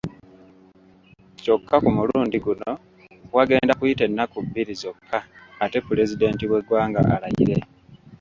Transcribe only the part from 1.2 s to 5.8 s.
Kyokka ku mulundi guno wagenda kuyita ennaku bbiri zokka ate